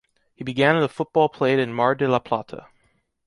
[0.33, 2.65] He began in the football played in Mar de la Plata.